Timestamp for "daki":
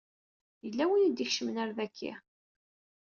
1.77-2.13